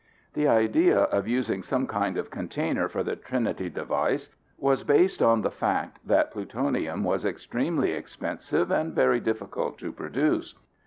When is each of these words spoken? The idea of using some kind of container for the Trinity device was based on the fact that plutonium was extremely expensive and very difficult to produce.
The 0.33 0.47
idea 0.47 0.97
of 1.01 1.27
using 1.27 1.61
some 1.61 1.85
kind 1.85 2.17
of 2.17 2.31
container 2.31 2.89
for 2.89 3.03
the 3.03 3.15
Trinity 3.15 3.69
device 3.69 4.29
was 4.57 4.83
based 4.83 5.21
on 5.21 5.43
the 5.43 5.51
fact 5.51 5.99
that 6.07 6.31
plutonium 6.31 7.03
was 7.03 7.23
extremely 7.23 7.91
expensive 7.91 8.71
and 8.71 8.93
very 8.95 9.19
difficult 9.19 9.77
to 9.77 9.91
produce. 9.91 10.55